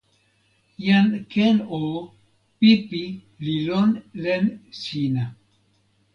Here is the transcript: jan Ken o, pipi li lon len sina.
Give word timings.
jan 0.85 1.09
Ken 1.31 1.57
o, 1.81 1.81
pipi 2.59 3.05
li 3.43 3.55
lon 3.67 3.91
len 4.23 4.45
sina. 4.81 5.25